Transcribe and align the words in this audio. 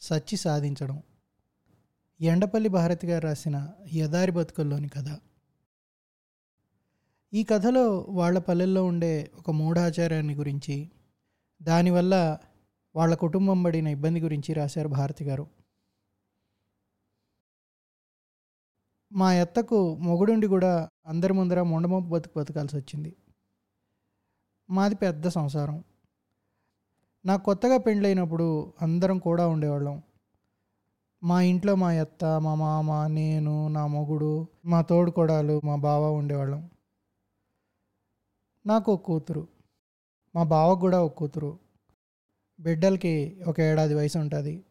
సచ్చి 0.00 0.36
సాధించడం. 0.36 1.02
ఎండపల్లి 2.20 2.68
భారతి 2.68 3.06
గారు 3.06 3.24
రాసిన 3.24 3.72
యదారి 3.94 4.32
బతుకుల్లోని 4.32 4.88
కథ. 4.88 5.18
ఈ 7.32 7.44
కథలో 7.44 8.06
వాళ్ళ 8.08 8.38
పల్లెల్లో 8.38 8.84
ఉండే 8.84 9.30
ఒక 9.38 9.50
మూఢాచార్యాన్ని 9.50 10.34
గురించి 10.34 10.90
దానివల్ల 11.62 12.38
వాళ్ళ 12.96 13.14
కుటుంబం 13.14 13.62
పడిన 13.62 13.86
ఇబ్బంది 13.86 14.20
గురించి 14.20 14.54
రాశారు 14.54 14.88
భారతి 14.88 15.24
గారు. 15.24 15.46
మా 19.12 19.34
ఎత్తకు 19.34 19.96
మొగుడుండి 19.96 20.46
కూడా 20.46 20.88
అందరి 21.06 21.32
ముందర 21.32 21.62
మొండమొప్పు 21.62 22.08
బతుకు 22.08 22.38
బతకాల్సి 22.38 22.76
వచ్చింది 22.76 23.16
మాది 24.70 24.94
పెద్ద 24.94 25.28
సంసారం. 25.28 25.84
నాకు 27.26 27.44
కొత్తగా 27.44 27.76
పెండ్లైనప్పుడు 27.76 28.72
అందరం 28.82 29.18
కూడా 29.18 29.48
ఉండేవాళ్ళం. 29.48 30.02
మా 31.22 31.42
ఇంట్లో 31.42 31.74
మా 31.74 31.92
అత్త 31.92 32.24
మా 32.24 32.54
మామ 32.54 33.06
నేను 33.06 33.68
నా 33.68 33.86
మొగుడు 33.86 34.46
మా 34.64 34.82
తోడుకోడాలు 34.82 35.60
మా 35.64 35.76
బావ 35.76 36.12
ఉండేవాళ్ళం. 36.12 36.70
నాకు 38.66 38.92
ఒక 38.92 39.02
కూతురు. 39.02 39.48
మా 40.36 40.42
బావకు 40.42 40.80
కూడా 40.80 41.02
ఒక 41.02 41.14
కూతురు. 41.14 41.58
బిడ్డలకి 42.60 43.44
ఒక 43.48 43.60
ఏడాది 43.60 43.94
వయసు 43.94 44.18
ఉంటుంది. 44.18 44.64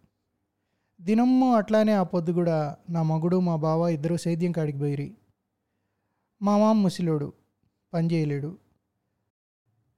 దినము 1.02 1.56
అట్లానే 1.56 1.92
ఆ 1.92 2.04
పొద్దు 2.04 2.32
కూడా 2.32 2.78
నా 2.90 3.04
మగుడు 3.04 3.40
మా 3.40 3.56
బావ 3.56 3.90
ఇద్దరు 3.90 4.16
సేద్యం 4.16 4.52
కాడికి 4.52 4.78
పోయిరి. 4.78 5.18
మా 6.42 6.58
మామ 6.58 6.76
ముసిలోడు 6.76 7.34
పని 7.94 8.14
చేయలేడు. 8.14 8.58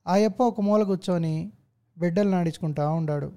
ఆ 0.08 0.16
యప్ప 0.16 0.44
ఒక 0.44 0.62
మూల 0.62 0.84
కూర్చొని 0.84 1.52
బిడ్డలు 1.98 2.30
నాడించుకుంటా 2.30 2.90
ఉండాడు. 2.90 3.30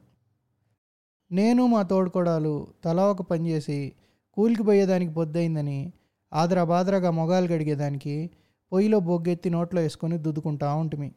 నేను 1.32 1.66
మా 1.66 1.82
తోడుకోడాలు 1.82 2.66
తలా 2.84 3.04
ఒక 3.06 3.22
పని 3.22 3.50
చేసి 3.50 3.92
కూలికి 4.36 4.62
పోయేదానికి 4.62 5.12
పొద్దయిందని 5.12 5.92
ఆదరా 6.32 6.64
బాదరాగా 6.64 7.10
మొగాలు 7.10 7.46
గడిగేదానికి 7.46 8.30
పొయ్యిలో 8.72 9.00
బొగ్గెత్తి 9.00 9.50
నోట్లో 9.50 9.80
వేసుకొని 9.80 10.18
దుద్దుకుంటా 10.18 10.74
ఉంటుమి. 10.74 11.10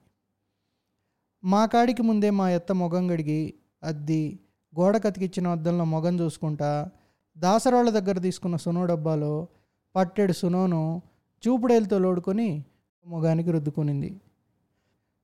మా 1.43 1.65
కాడికి 1.65 2.01
ముందే 2.01 2.29
మా 2.29 2.49
ఎత్త 2.49 2.71
మొగం 2.71 3.11
గడిగి 3.11 3.53
అద్ది 3.83 4.39
గోడ 4.73 4.97
కతికిచ్చిన 4.97 5.47
అద్దంలో 5.47 5.85
మొగం 5.85 6.19
చూసుకుంటా 6.19 6.91
దాసరాళ్ళ 7.37 7.89
దగ్గర 7.89 8.17
తీసుకున్న 8.17 8.55
సునో 8.55 8.85
డబ్బాలో 8.85 9.47
పట్టెడు 9.95 10.33
సునోను 10.33 11.01
చూపుడేలతో 11.43 11.99
లోడుకొని 11.99 12.63
మొగానికి 13.05 13.51
రుద్దుకునింది. 13.51 14.21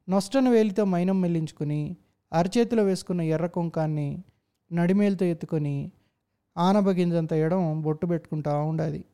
నొస్టను 0.09 0.51
వేలితో 0.51 0.85
మైనం 0.85 1.21
మెల్లించుకుని 1.21 1.97
అరచేతిలో 2.33 2.83
వేసుకున్న 2.83 3.21
ఎర్ర 3.21 3.45
కుంకాన్ని 3.45 4.23
నడిమేలుతో 4.73 5.25
ఎత్తుకొని 5.25 5.91
ఆనబగింజంత 6.57 7.33
ఎడం 7.33 7.81
బొట్టు 7.81 8.05
పెట్టుకుంటా 8.05 8.57
ఉండాది. 8.57 9.05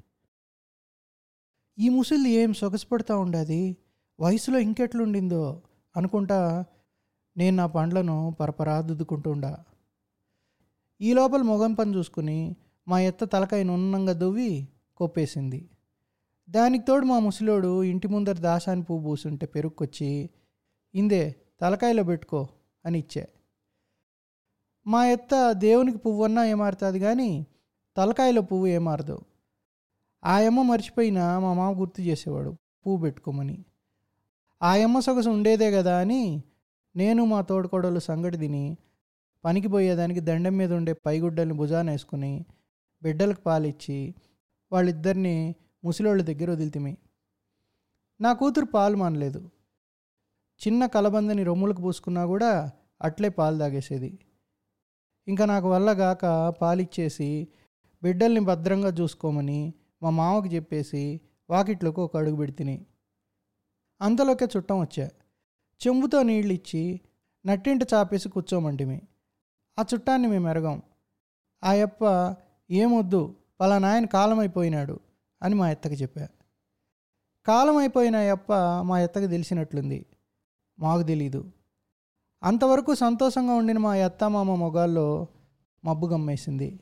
ఈ 1.79 1.89
ముసలిది 1.89 2.29
ఏం 2.29 2.53
సొగసుపడతా 2.53 3.17
ఉండాది? 3.17 3.77
వయసులో 4.19 4.59
ఇంకెట్లుండిందో 4.59 5.61
అనుకుంటా 5.95 6.65
నేను 7.37 7.55
నా 7.57 7.65
పండ్లను 7.65 8.35
పరపరా 8.39 8.81
దుద్దుకుంటుండా 8.81 9.59
ఈ 11.01 11.13
లోపల 11.13 11.41
మొగం 11.41 11.73
పని 11.73 11.95
చూసుకుని 11.95 12.55
మా 12.87 12.99
ఎత్త 12.99 13.23
తలకాయ 13.23 13.63
నున్నంగా 13.63 14.13
దువ్వి 14.13 14.67
కొప్పేసింది. 14.97 15.69
దానికి 16.49 16.85
తోడు 16.85 17.05
మా 17.05 17.19
ముసలోడు 17.19 17.83
ఇంటి 17.83 18.07
ముందర 18.07 18.33
దాసాని 18.33 18.83
పువ్వు 18.83 19.03
పూసుంటే 19.03 19.45
పెరుక్కొచ్చి 19.45 20.29
ఇందే 20.95 21.35
తలకాయలో 21.61 22.03
పెట్టుకో 22.03 22.47
అని 22.85 22.99
ఇచ్చా. 22.99 23.25
మా 24.87 25.05
ఎత్త 25.05 25.51
దేవునికి 25.51 25.97
పువ్వు 25.97 26.23
అన్నా 26.23 26.45
ఏమారుతుంది 26.45 26.99
కానీ 26.99 27.47
తలకాయలో 27.97 28.41
పువ్వు 28.41 28.67
ఏమారదు. 28.67 29.19
ఆయమ్మ 30.25 30.61
మర్చిపోయినా 30.61 31.39
మా 31.39 31.53
మామ 31.53 31.79
గుర్తు 31.79 32.01
చేసేవాడు 32.01 32.49
పువ్వు 32.49 33.01
పెట్టుకోమని. 33.01 33.65
ఆ 34.63 34.99
సొగసు 34.99 35.29
ఉండేదే 35.29 35.71
కదా 35.71 35.99
అని 35.99 36.43
నేను 36.95 37.25
మా 37.25 37.41
తోడుకోడలు 37.41 37.99
సంగటి 37.99 38.37
తిని 38.37 38.77
పనికి 39.45 39.67
పోయేదానికి 39.67 40.19
దండం 40.19 40.57
మీద 40.57 40.73
ఉండే 40.73 40.93
పైగుడ్డల్ని 40.93 41.55
భుజాన 41.55 41.91
వేసుకుని 41.91 42.45
బిడ్డలకు 43.03 43.41
పాలిచ్చి 43.41 44.15
వాళ్ళిద్దరిని 44.71 45.55
ముసలోళ్ళ 45.83 46.21
దగ్గర 46.21 46.51
వదిలితిమి. 46.51 46.97
నా 48.21 48.33
కూతురు 48.33 48.65
పాలు 48.65 48.97
మానలేదు. 48.97 49.49
చిన్న 50.67 50.85
కలబందని 50.85 51.43
రొమ్ములకు 51.43 51.81
పూసుకున్నా 51.81 52.25
కూడా 52.25 52.71
అట్లే 53.01 53.29
పాలు 53.29 53.59
తాగేసేది. 53.59 54.19
ఇంకా 55.27 55.45
నాకు 55.45 55.71
వల్ల 55.71 55.89
గాక 55.91 56.49
పాలిచ్చేసి 56.49 57.47
బిడ్డల్ని 58.03 58.39
భద్రంగా 58.39 58.89
చూసుకోమని 58.89 59.73
మా 60.03 60.09
మామకు 60.09 60.47
చెప్పేసి 60.47 61.21
వాకిట్లోకి 61.49 61.99
ఒక 62.01 62.17
అడుగు 62.17 62.35
పెడితిని. 62.35 62.85
అంతలోకే 64.01 64.47
చుట్టం 64.57 64.81
వచ్చా. 64.81 65.09
చెంబుతో 65.87 66.23
నీళ్ళు 66.23 66.53
ఇచ్చి 66.53 67.01
నట్టింట 67.45 67.81
చాపేసి 67.93 68.29
కూర్చోమంటిమి. 68.29 69.01
ఆ 69.79 69.83
చుట్టాన్ని 69.93 70.27
మేము 70.27 70.49
ఎరగం. 70.49 70.81
ఆ 71.63 71.73
యప్ప 71.73 72.35
ఏమొద్దు 72.71 73.35
పలానాయన 73.59 74.05
కాలమైపోయినాడు 74.05 74.99
అని 75.43 75.55
మా 75.55 75.71
ఎత్తకి 75.71 75.95
చెప్పా. 75.95 76.27
కాలమైపోయిన 77.45 78.15
యప్ప 78.15 78.53
మా 78.81 78.99
ఎత్తకి 78.99 79.27
తెలిసినట్లుంది. 79.27 80.05
మాకు 80.79 81.03
తెలీదు. 81.03 81.51
అంతవరకు 82.43 82.95
సంతోషంగా 82.95 83.53
ఉండిన 83.53 83.77
మా 83.77 83.95
అత్త 83.95 84.23
మామ 84.23 84.55
మొగాల్లో 84.55 85.27
మబ్బు 85.85 86.07
గమ్మేసింది. 86.07 86.79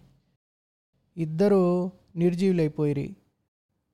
ఇద్దరూ 1.17 1.91
నిర్జీవులైపోయిరి. 2.15 3.15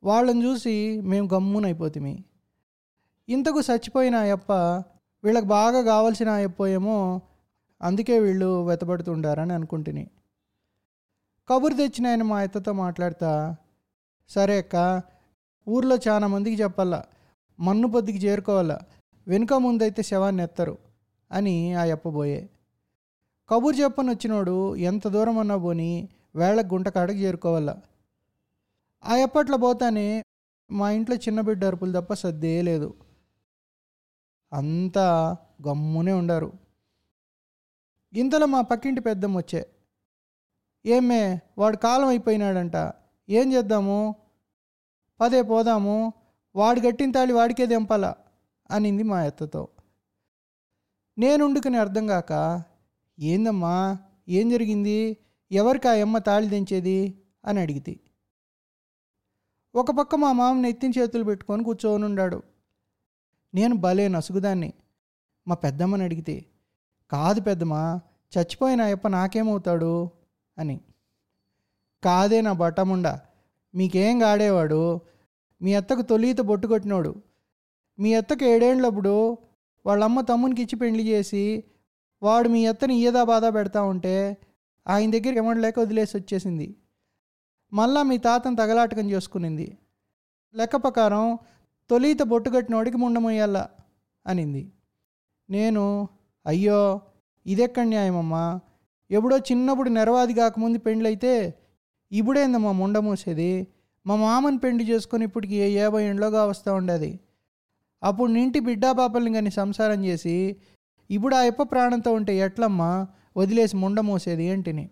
వాళ్ళని 0.04 0.46
చూసి 0.46 1.02
మేము 1.02 1.30
గమ్మునైపోతిమి. 1.34 2.24
ఇంతకు 3.30 3.60
చచ్చిపోయిన 3.60 4.16
అయ్యప్ప 4.16 4.54
వీళ్ళకి 5.24 5.46
బాగా 5.46 5.82
కావాల్సిన 5.82 6.30
అయ్యప్పయేమో 6.30 7.22
అందుకే 7.82 8.20
వీళ్ళు 8.20 8.66
వెతబడుతుండారని 8.68 9.54
అనుకుంటుని. 9.54 10.08
కబురు 11.50 11.74
తెచ్చిన 11.74 12.08
ఆయన 12.08 12.24
మా 12.24 12.40
అత్తతో 12.40 12.74
మాట్లాడతా 12.74 13.56
సరే 14.30 14.58
అక్క 14.58 15.02
ఊర్లో 15.68 15.98
చాలా 16.08 16.28
మందికి 16.28 16.64
చెప్పాలా 16.64 17.04
మన్ను 17.60 17.88
పొద్దుకి 17.88 18.18
చేరుకోవాలా 18.18 18.80
వెనుక 19.28 19.54
ముందైతే 19.54 20.04
శవాన్ని 20.04 20.44
ఎత్తరు 20.44 20.78
అని 21.32 21.74
ఆ 21.74 21.84
ఎప్పబోయే 21.84 22.50
కబురు 23.50 23.76
చెప్పని 23.76 24.10
వచ్చినోడు 24.10 24.76
ఎంత 24.76 25.08
దూరం 25.08 25.40
అన్నా 25.40 25.58
పోని 25.58 26.10
వేళ 26.36 26.62
గుంట 26.62 26.90
కాడకు 26.90 27.18
చేరుకోవాలా. 27.18 27.82
ఆ 29.06 29.16
ఎప్పట్లో 29.16 29.58
పోతానే 29.58 30.24
మా 30.72 30.92
ఇంట్లో 30.92 31.16
చిన్న 31.16 31.42
బిడ్డ 31.42 31.66
అరుపులు 31.66 32.02
తప్ప 32.02 32.14
సర్దే 32.14 32.62
లేదు. 32.62 32.94
అంతా 34.54 35.38
గమ్మునే 35.68 36.12
ఉండారు. 36.12 36.54
ఇంతలో 38.14 38.46
మా 38.46 38.62
పక్కింటి 38.62 39.02
పెద్దమ్మ 39.02 39.38
వచ్చే. 39.38 39.68
ఏమే 40.86 41.40
వాడు 41.58 41.78
కాలం 41.78 42.08
అయిపోయినాడంట 42.08 42.76
ఏం 43.30 43.54
చేద్దాము? 43.54 44.16
పదే 45.22 45.42
పోదాము 45.42 46.14
వాడు 46.56 46.80
గట్టిన 46.80 47.12
తాళి 47.12 47.34
వాడికే 47.34 47.66
దెంపాలా. 47.66 48.16
అనింది 48.74 49.04
మా 49.04 49.20
అత్తతో. 49.20 49.68
నేనుండుకుని 51.18 51.78
అర్థం 51.78 52.08
కాక 52.08 52.64
ఏందమ్మా 53.20 53.98
ఏం 54.30 54.50
జరిగింది? 54.50 55.18
ఎవరికి 55.52 55.88
ఆ 55.88 55.92
అమ్మ 55.92 56.18
తాళి 56.18 56.48
దించేది 56.48 57.22
అని 57.46 57.60
అడిగితే. 57.60 58.00
ఒక 59.76 59.92
పక్క 59.92 60.16
మా 60.16 60.32
మామని 60.32 60.70
ఎత్తిన 60.70 60.92
చేతులు 61.00 61.24
పెట్టుకొని 61.24 61.64
కూర్చోనున్నాడు 61.64 62.44
నేను 63.56 63.76
భలే 63.76 64.08
నసుగుదాన్ని 64.08 64.74
మా 65.48 65.56
పెద్దమ్మని 65.56 66.04
అడిగితే. 66.04 66.46
కాదు 67.12 67.42
పెద్దమ్మ 67.42 68.00
చచ్చిపోయిన 68.40 68.82
అయ్యప్ప 68.82 69.08
నాకేమవుతాడు? 69.08 70.10
అని. 70.58 70.82
కాదే 72.04 72.42
నా 72.42 72.54
బట్టముండా 72.54 73.22
మీకేం 73.76 74.24
గాడేవాడు? 74.24 75.02
మీ 75.62 75.74
అత్తకు 75.74 76.02
తొలిత 76.02 76.42
బొట్టు 76.42 76.68
కొట్టినోడు. 76.68 77.16
మీ 78.00 78.14
అత్తకు 78.14 78.44
ఏడేండ్లప్పుడు 78.44 79.38
వాళ్ళమ్మ 79.86 80.22
తమ్మునికి 80.22 80.62
ఇచ్చి 80.62 80.80
పెళ్ళి 80.80 81.08
చేసి 81.08 81.64
వాడు 82.24 82.50
మీ 82.50 82.66
అత్తని 82.66 82.96
ఈయదా 82.96 83.24
బాధ 83.24 83.46
పెడతా 83.46 83.84
ఉంటే 83.84 84.38
ఆయన 84.88 85.12
దగ్గరికి 85.12 85.60
లేక 85.60 85.80
వదిలేసి 85.80 86.18
వచ్చేసింది. 86.18 86.76
మళ్ళా 87.74 88.04
మీ 88.04 88.18
తాతను 88.18 88.56
తగలాటకం 88.56 89.12
చేసుకునింది. 89.12 89.78
లెక్క 90.56 90.76
ప్రకారం 90.76 91.38
తొలిత 91.90 92.22
బొట్టు 92.22 92.50
కట్టినోడికి 92.50 92.98
అనింది. 94.28 94.72
నేను 95.50 96.08
అయ్యో 96.46 97.02
ఇదెక్కడ 97.46 97.84
న్యాయమమ్మా? 97.84 98.60
ఎప్పుడో 99.12 99.38
చిన్నప్పుడు 99.38 99.90
నెరవాది 99.90 100.34
కాకముందు 100.34 100.78
పెండ్లైతే 100.78 101.54
ఇప్పుడేందమ్మా 102.12 102.72
ముండమూసేది? 102.72 103.68
మా 104.08 104.16
మామని 104.16 104.58
పెండి 104.58 104.84
చేసుకొని 104.84 105.26
ఇప్పటికి 105.26 105.56
ఏ 105.56 105.78
యాభై 105.78 106.04
ఏండ్లోగా 106.04 106.46
వస్తూ 106.46 106.74
ఉండేది? 106.74 107.20
అప్పుడు 108.04 108.32
నింటి 108.32 108.60
బిడ్డా 108.60 108.92
పాపల్ని 108.92 109.34
కానీ 109.34 109.50
సంసారం 109.50 110.06
చేసి 110.06 110.62
ఇప్పుడు 111.12 111.36
ఆ 111.36 111.44
ఎప్ప 111.44 111.64
ప్రాణంతో 111.64 112.14
ఉంటే 112.14 112.38
ఎట్లమ్మా? 112.38 113.08
వదిలేసి 113.38 113.76
ముండ 113.76 114.00
మోసేది 114.00 114.44
ఏంటిని? 114.44 114.90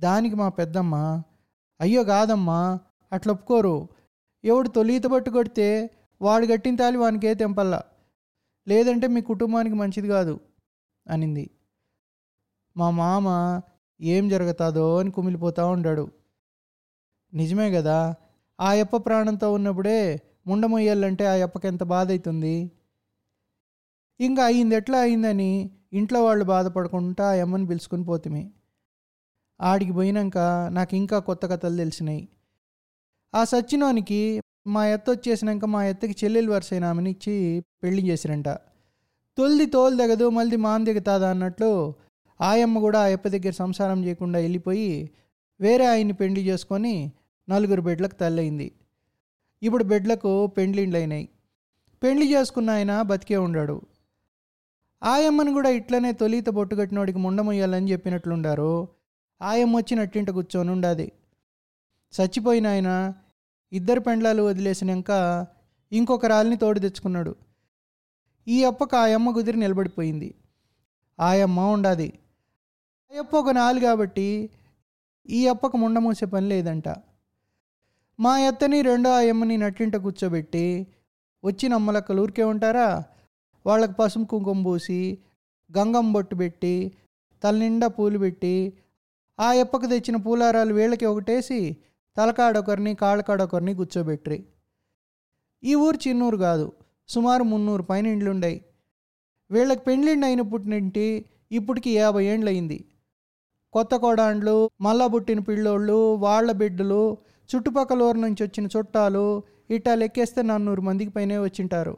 దానికి 0.00 0.34
మా 0.34 0.48
పెద్దమ్మ. 0.48 1.22
అయ్యో 1.80 2.04
కాదమ్మా 2.04 2.80
అట్లా 3.12 3.32
ఒప్పుకోరు. 3.32 3.88
ఎవడు 4.44 4.68
తొలిత 4.68 5.04
పట్టు 5.04 5.30
కొడితే 5.30 5.90
వాడు 6.22 6.46
గట్టిన 6.46 6.76
తాలి 6.76 6.96
వానికే 6.96 7.34
తెంపల్లా. 7.34 7.82
లేదంటే 8.68 9.06
మీ 9.06 9.20
కుటుంబానికి 9.20 9.76
మంచిది 9.76 10.08
కాదు. 10.08 10.40
అనింది. 11.10 11.50
మా 12.76 12.90
మామ 12.90 13.60
ఏం 14.00 14.28
జరుగుతుందో 14.28 14.98
అని 14.98 15.10
కుమిలిపోతూ 15.10 15.66
ఉండాడు. 15.66 16.10
నిజమే 17.34 17.70
కదా 17.70 18.14
ఆ 18.60 18.72
అప్ప 18.72 18.96
ప్రాణంతో 18.96 19.52
ఉన్నప్పుడే 19.52 20.20
ముండమొయ్యాలంటే 20.46 21.24
ఆ 21.26 21.34
అప్పకి 21.46 21.66
ఎంత 21.66 21.82
బాధ 21.94 22.08
అవుతుంది 22.10 22.56
ఇంకా 24.20 24.42
అయింది 24.44 24.74
ఎట్లా 24.76 24.98
అయిందని 24.98 25.50
ఇంట్లో 25.92 26.24
వాళ్ళు 26.24 26.44
బాధపడకుండా 26.44 27.24
ఆ 27.30 27.42
అమ్మని 27.44 27.66
పిలుచుకుని 27.66 28.04
పోతిమి. 28.04 28.42
ఆడికి 29.60 29.92
పోయినాక 29.92 30.38
నాకు 30.70 30.96
ఇంకా 30.96 31.18
కొత్త 31.18 31.46
కథలు 31.46 31.76
తెలిసినాయి. 31.76 32.22
ఆ 33.34 33.44
సచ్చినోనికి 33.44 34.20
మా 34.74 34.82
ఎత్త 34.86 35.06
వచ్చేసినాక 35.10 35.64
మా 35.64 35.80
ఎత్తకి 35.84 36.14
చెల్లెలు 36.24 36.50
వరుసైన 36.52 36.84
ఆమెని 36.84 37.10
ఇచ్చి 37.10 37.34
పెళ్ళి 37.82 38.02
చేసిరంట. 38.08 38.48
తొలిది 39.38 39.66
తోలు 39.66 39.96
దిగదు 39.96 40.26
మళ్ళీ 40.30 40.56
మాన్ 40.56 40.84
దిగుతాదా 40.84 41.28
అన్నట్లు 41.30 41.70
ఆయమ్మ 42.40 42.78
కూడా 42.78 43.00
ఆ 43.04 43.10
అప్ప 43.16 43.28
దగ్గర 43.28 43.54
సంసారం 43.62 43.98
చేయకుండా 44.06 44.38
వెళ్ళిపోయి 44.38 44.90
వేరే 45.60 45.84
ఆయన్ని 45.86 46.12
పెళ్ళి 46.12 46.42
చేసుకొని 46.48 46.94
నలుగురు 47.48 47.82
బిడ్డలకు 47.82 48.14
తల్లయింది. 48.14 48.68
ఇప్పుడు 49.62 49.84
బిడ్డలకు 49.84 50.46
పెండ్లిండ్లైనాయి 50.46 51.28
పెండ్లి 52.02 52.34
చేసుకున్న 52.34 52.70
ఆయన 52.70 53.02
బతికే 53.02 53.36
ఉండాడు. 53.36 53.80
ఆయమ్మను 55.02 55.52
కూడా 55.52 55.70
ఇట్లనే 55.70 56.12
తొలిత 56.12 56.48
బొట్టు 56.48 56.76
కట్టినోడికి 56.76 57.18
ముండమొయ్యాలని 57.18 57.92
చెప్పినట్లుండారు. 57.92 58.88
ఆయమ్మ 59.42 59.76
వచ్చినట్టింట 59.76 60.30
కూర్చొని 60.30 60.70
ఉండాది. 60.70 61.12
చచ్చిపోయిన 62.20 62.66
ఆయన 62.66 63.14
ఇద్దరు 63.72 64.00
పెండ్లాలు 64.00 64.42
వదిలేసినాక 64.42 65.46
ఇంకొక 65.92 66.26
రాలిని 66.26 66.56
తోడు 66.56 66.78
తెచ్చుకున్నాడు. 66.78 67.34
ఈ 68.48 68.64
అప్పకు 68.64 68.96
ఆ 68.96 69.16
కుదిరి 69.34 69.58
నిలబడిపోయింది. 69.58 70.34
ఆయమ్మ 71.20 71.60
ఉండాది. 71.60 72.18
ఆ 73.12 73.36
ఒక 73.36 73.50
నాలు 73.50 73.80
కాబట్టి 73.80 74.50
ఈ 75.28 75.46
అప్పకు 75.46 75.76
ముండమూసే 75.76 76.26
పని 76.26 76.48
లేదంట. 76.48 76.88
మా 78.18 78.38
ఎత్తని 78.38 78.82
రెండో 78.82 79.10
ఆయమ్మని 79.10 79.56
నట్టింట 79.56 79.96
కూర్చోబెట్టి 79.96 80.86
వచ్చిన 81.44 81.74
అమ్మలక్కలు 81.74 82.22
ఊరికే 82.22 82.44
ఉంటారా? 82.44 83.02
వాళ్ళకి 83.66 83.92
పసుపు 83.92 84.24
కుంకుమ 84.24 84.62
పూసి 84.64 85.18
గంగం 85.70 86.12
బొట్టు 86.12 86.34
పెట్టి 86.34 86.92
తలనిండా 87.42 87.86
పూలు 87.86 88.18
పెట్టి 88.18 88.72
ఆ 89.40 89.52
ఎప్పకు 89.52 89.86
తెచ్చిన 89.86 90.16
పూలారాలు 90.16 90.74
వీళ్ళకి 90.74 91.06
ఒకటేసి 91.06 91.76
తలకాడొకరిని 92.16 92.94
కాళ్ళకాడొకరిని 92.94 93.74
కూర్చోబెట్టి 93.74 94.38
ఈ 95.64 95.74
ఊరు 95.74 96.08
చిన్నూరు 96.08 96.36
కాదు 96.36 96.72
సుమారు 97.08 97.44
మున్నూరు 97.44 97.82
పైన 97.82 98.06
ఇండ్లుండాయి. 98.06 98.64
వీళ్ళకి 99.50 99.84
పెండ్లిండి 99.84 100.26
అయినప్పటి 100.26 100.70
నుండి 100.70 101.08
ఇప్పటికి 101.52 101.90
యాభై 101.96 102.24
ఏండ్లయింది. 102.24 102.84
కొత్త 103.72 103.94
కోడాండ్లు 103.96 104.70
మళ్ళా 104.80 105.06
పుట్టిన 105.06 105.40
పిల్లోళ్ళు 105.40 106.14
వాళ్ళ 106.14 106.52
బిడ్డలు 106.52 107.04
చుట్టుపక్కల 107.54 108.02
ఊరు 108.02 108.18
నుంచి 108.18 108.44
వచ్చిన 108.44 108.68
చుట్టాలు 108.76 109.42
ఇట్టా 109.70 109.94
లెక్కేస్తే 109.94 110.42
నన్నూరు 110.42 110.80
మందికి 110.80 111.10
పైనే 111.10 111.38
వచ్చింటారు. 111.38 111.96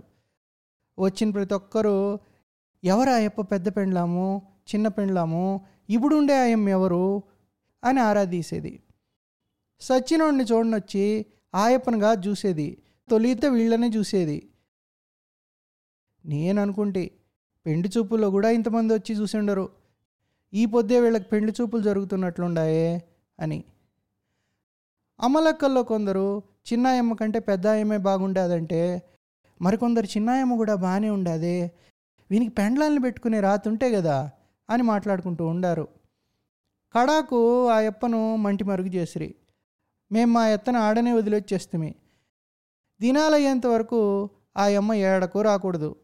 వచ్చిన 0.98 1.30
ప్రతి 1.30 1.54
ఒక్కరూ 1.54 2.18
ఎవరు 2.84 3.10
ఆయప్ప 3.10 3.40
పెద్ద 3.40 3.76
పెండ్లాము? 3.76 4.42
చిన్న 4.74 4.88
పెండ్లాము? 4.88 5.60
ఇప్పుడుండే 5.90 6.38
ఆయమ్మ 6.38 6.68
ఎవరు? 6.68 7.22
అని 7.84 8.00
ఆరా 8.00 8.24
తీసేది. 8.24 8.82
సచ్చినోడిని 9.80 10.44
చూడనొచ్చి 10.44 11.26
ఆయప్పనుగా 11.54 12.12
చూసేది 12.12 12.82
తొలిత 13.10 13.46
వీళ్ళనే 13.46 13.88
చూసేది. 13.88 14.48
నేను 16.26 16.62
అనుకుంటే 16.62 17.10
పెండి 17.66 17.90
చూపుల్లో 17.98 18.30
కూడా 18.30 18.50
ఇంతమంది 18.50 18.94
వచ్చి 18.94 19.14
చూసిండరు 19.14 19.68
ఈ 20.54 20.66
పొద్దే 20.66 21.00
వీళ్ళకి 21.00 21.24
పెండ్లి 21.24 21.54
చూపులు 21.60 21.82
జరుగుతున్నట్లుండాయే 21.82 23.02
అని. 23.40 23.64
అమలక్కల్లో 25.20 25.82
కొందరు 25.82 26.42
చిన్నాయమ్మ 26.72 27.14
కంటే 27.14 27.38
పెద్ద 27.38 27.66
ఆయమ్మే 27.66 27.98
బాగుండేదంటే 27.98 29.02
మరికొందరు 29.62 30.06
చిన్నాయమ్మ 30.06 30.54
కూడా 30.54 30.74
బాగానే 30.74 31.10
ఉండేది 31.10 31.72
వీనికి 32.30 32.50
పెండ్లాన్ని 32.50 33.00
పెట్టుకునే 33.00 33.40
రాతుంటే 33.40 33.90
కదా 33.90 34.30
అని 34.70 34.82
మాట్లాడుకుంటూ 34.82 35.46
ఉండారు. 35.46 35.88
కడాకు 36.98 37.68
ఆ 37.68 37.80
ఎప్పను 37.80 38.36
మంటి 38.36 38.64
మరుగు 38.64 38.86
చేసిరి. 38.86 39.34
మేము 40.12 40.32
మా 40.32 40.48
ఎత్తను 40.48 40.78
ఆడనే 40.78 41.12
వదిలొచ్చేస్తుమి. 41.12 41.94
దినాలయ్యేంత 43.00 43.66
వరకు 43.66 44.30
ఆ 44.56 44.64
అమ్మ 44.64 44.94
ఏడకు 44.94 45.42
రాకూడదు. 45.42 45.96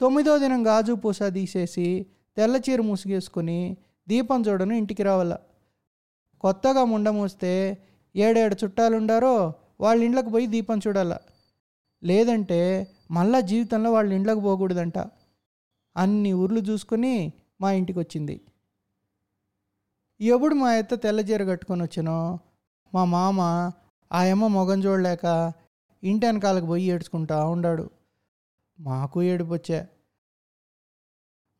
తొమ్మిదో 0.00 0.38
దినం 0.38 0.66
గాజు 0.66 0.92
పూస 0.92 1.18
తీసేసి 1.22 2.06
తెల్ల 2.36 2.56
చీర 2.56 2.80
దీపం 4.08 4.42
చూడను 4.42 4.72
ఇంటికి 4.72 5.02
రావాల. 5.02 5.36
కొత్తగా 6.40 6.84
ముండ 6.84 7.08
మూస్తే 7.08 7.78
ఏడేడు 8.14 8.56
చుట్టాలుండారో 8.64 9.54
వాళ్ళ 9.80 10.02
ఇండ్లకు 10.02 10.30
పోయి 10.30 10.46
దీపం 10.46 10.78
చూడాల. 10.78 11.18
లేదంటే 12.04 12.60
మళ్ళా 13.10 13.40
జీవితంలో 13.40 13.92
వాళ్ళ 13.92 14.12
ఇండ్లకు 14.12 14.40
పోకూడదంట. 14.40 14.98
అన్ని 15.96 16.32
ఊర్లు 16.32 16.60
చూసుకొని 16.60 17.32
మా 17.60 17.72
ఇంటికి 17.72 17.98
వచ్చింది 17.98 18.40
ఎప్పుడు 20.20 20.54
మా 20.54 20.68
అత్త 20.70 20.94
తెల్లజీర 20.94 21.42
కట్టుకొని 21.44 21.82
వచ్చినో 21.82 22.38
మా 22.94 23.04
మామ 23.04 23.40
ఆయమ్మ 24.12 24.46
మొగం 24.46 24.78
చూడలేక 24.78 25.52
ఇంటి 26.02 26.26
వెనకాలకు 26.26 26.66
పోయి 26.66 26.84
ఏడ్చుకుంటా 26.84 27.44
ఉండాడు. 27.44 27.90
మాకు 28.80 29.22
ఏడుపు 29.22 29.52
వచ్చా 29.52 29.86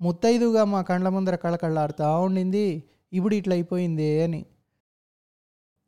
ముత్తైదుగా 0.00 0.64
మా 0.64 0.82
కండ్ల 0.82 1.08
ముందర 1.08 1.34
కళకళ్ళాడుతూ 1.34 2.20
ఉండింది. 2.20 2.84
ఇప్పుడు 3.12 3.34
ఇట్లా 3.34 3.54
అయిపోయిందే 3.54 4.22
అని. 4.24 4.46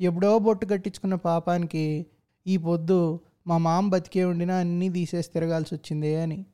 ఎప్పుడో 0.00 0.38
బొట్టు 0.38 0.66
కట్టించుకున్న 0.66 1.14
పాపానికి 1.14 2.06
ఈ 2.46 2.56
పొద్దు 2.56 3.20
మా 3.46 3.58
మామ 3.58 3.88
బతికే 3.88 4.24
ఉండినా 4.24 4.56
అన్నీ 4.56 4.88
తీసేసి 4.88 5.30
తిరగాల్సి 5.30 5.74
వచ్చిందే 5.74 6.22
అని. 6.22 6.46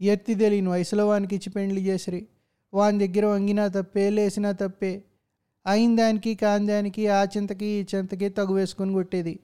ఎత్తి 0.00 0.34
తెలియని 0.34 0.68
వయసులో 0.68 1.08
వానికి 1.08 1.36
ఇచ్చి 1.36 1.50
పెండ్లి 1.50 1.80
చేసిరి. 1.80 2.28
వాని 2.74 3.08
దగ్గర 3.08 3.26
వంగినా 3.26 3.68
తప్పే 3.68 4.10
లేసినా 4.10 4.52
తప్పే. 4.52 5.02
అయిన 5.66 5.96
దానికి 5.96 6.34
కాని 6.34 6.66
దానికి 6.66 7.08
ఆ 7.08 7.24
చింతకి 7.24 7.66
ఈ 7.66 7.84
చింతకి 7.94 8.28
తగు 8.28 8.54
వేసుకొని 8.54 8.92
కొట్టేది. 8.92 9.38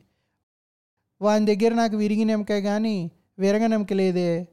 వాని 1.22 1.54
దగ్గర 1.54 1.74
నాకు 1.74 1.96
విరిగి 1.96 2.24
నెమకాయ 2.24 2.62
కానీ 2.62 3.10
విరగ 3.38 3.66
నెమక 3.66 3.92
లేదే. 3.92 4.48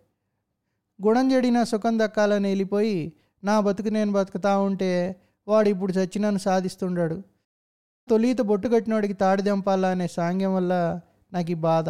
గుణం 1.06 1.32
చెడిన 1.32 1.63
సుఖం 1.63 2.00
దక్కాలని 2.00 2.48
వెళ్ళిపోయి 2.48 3.13
నా 3.44 3.60
బతుకు 3.60 3.88
నేను 3.88 4.12
బతుకుతా 4.12 4.60
ఉంటే 4.60 5.15
వాడు 5.48 5.69
ఇప్పుడు 5.69 5.91
చచ్చి 5.91 6.19
నన్ను 6.19 6.39
సాధిస్తుండాడు. 6.39 7.24
తొలిత 8.10 8.41
బొట్టు 8.41 8.67
కట్టినోడికి 8.67 9.13
తాడి 9.13 9.41
దెంపాలా 9.41 9.89
అనే 9.89 10.07
సాంగ్యం 10.07 10.55
వల్ల 10.55 11.01
నాకు 11.33 11.51
ఈ 11.51 11.53
బాధ. 11.53 11.89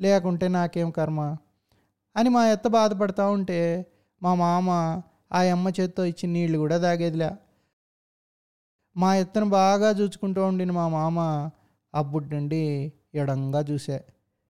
లేకుంటే 0.00 0.48
నాకేం 0.48 0.90
కర్మ? 0.90 1.36
అని 2.16 2.28
మా 2.28 2.48
ఎత్త 2.48 2.68
బాధపడతా 2.68 3.28
ఉంటే 3.28 3.86
మా 4.22 4.34
మామ 4.34 4.70
ఆ 5.32 5.42
అమ్మ 5.42 5.68
చేత్తో 5.68 6.04
ఇచ్చిన 6.04 6.32
నీళ్ళు 6.32 6.58
కూడా 6.58 6.78
తాగేదిలే. 6.78 7.30
మా 8.96 9.16
ఎత్తను 9.16 9.48
బాగా 9.48 9.90
చూసుకుంటూ 9.90 10.44
ఉండిన 10.44 10.72
మా 10.72 10.88
మామ 10.88 11.50
అబ్బుడ్ 11.94 12.34
నుండి 12.34 12.92
ఎడంగా 13.14 13.60
చూసే. 13.60 14.04